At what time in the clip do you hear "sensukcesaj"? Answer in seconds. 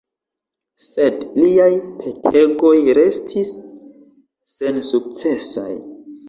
4.55-5.71